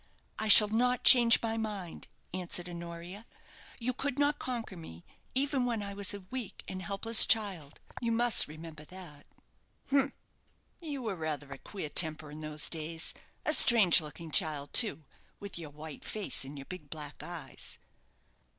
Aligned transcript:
"I 0.39 0.47
shall 0.47 0.67
not 0.69 1.03
change 1.03 1.43
my 1.43 1.57
mind," 1.57 2.07
answered 2.33 2.67
Honoria. 2.67 3.27
"You 3.77 3.93
could 3.93 4.17
not 4.17 4.39
conquer 4.39 4.75
me, 4.75 5.05
even 5.35 5.63
when 5.63 5.83
I 5.83 5.93
was 5.93 6.11
a 6.11 6.21
weak 6.31 6.63
and 6.67 6.81
helpless 6.81 7.23
child; 7.23 7.79
you 8.01 8.11
must 8.11 8.47
remember 8.47 8.83
that." 8.85 9.27
"Humph! 9.91 10.13
you 10.79 11.03
were 11.03 11.15
rather 11.15 11.51
a 11.53 11.59
queer 11.59 11.89
temper 11.91 12.31
in 12.31 12.41
those 12.41 12.67
days 12.67 13.13
a 13.45 13.53
strange 13.53 14.01
looking 14.01 14.31
child, 14.31 14.73
too, 14.73 15.05
with 15.39 15.59
your 15.59 15.69
white 15.69 16.03
face 16.03 16.43
and 16.43 16.57
your 16.57 16.65
big 16.65 16.89
black 16.89 17.21
eyes." 17.21 17.77